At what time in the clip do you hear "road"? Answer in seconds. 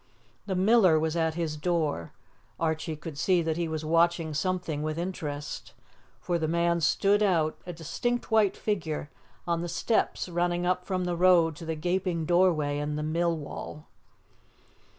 11.15-11.55